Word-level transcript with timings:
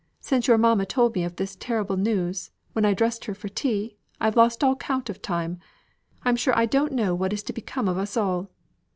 "Since 0.19 0.47
your 0.47 0.57
mamma 0.57 0.87
told 0.87 1.13
me 1.13 1.27
this 1.27 1.55
terrible 1.55 1.95
news, 1.95 2.49
when 2.73 2.85
I 2.85 2.95
dressed 2.95 3.25
her 3.25 3.35
for 3.35 3.49
tea, 3.49 3.97
I've 4.19 4.35
lost 4.35 4.63
all 4.63 4.75
count 4.75 5.11
of 5.11 5.21
time. 5.21 5.59
I'm 6.25 6.35
sure 6.35 6.57
I 6.57 6.65
don't 6.65 6.93
know 6.93 7.13
what 7.13 7.33
is 7.33 7.43
to 7.43 7.53
become 7.53 7.87
of 7.87 7.99
us 7.99 8.17
all. 8.17 8.49